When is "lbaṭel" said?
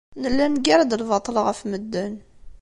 1.01-1.35